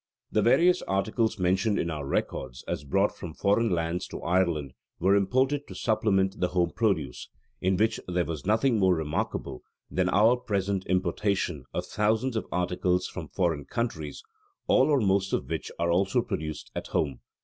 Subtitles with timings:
[0.31, 5.13] The various articles mentioned in our records as brought from foreign lands to Ireland were
[5.15, 7.29] imported to supplement the home produce;
[7.61, 9.61] in which there was nothing more remarkable
[9.91, 14.23] than our present importation of thousands of articles from foreign countries,
[14.65, 17.19] all or most of which are also produced at home.